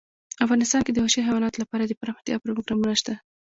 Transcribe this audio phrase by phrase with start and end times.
[0.45, 3.13] افغانستان کې د وحشي حیواناتو لپاره دپرمختیا پروګرامونه شته.